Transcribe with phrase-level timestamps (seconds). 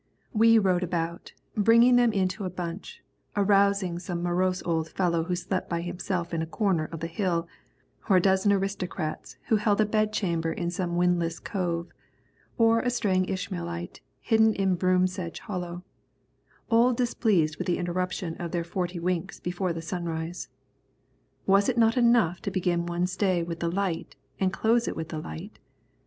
[0.33, 3.03] We rode about, bringing them into a bunch,
[3.37, 7.47] arousing some morose old fellow who slept by himself in a corner of the hill,
[8.09, 11.89] or a dozen aristocrats who held a bedchamber in some windless cove,
[12.57, 15.83] or a straying Ishmaelite hidden in a broom sedge hollow,
[16.67, 20.47] all displeased with the interruption of their forty winks before the sunrise.
[21.45, 25.09] Was it not enough to begin one's day with the light and close it with
[25.09, 25.59] the light?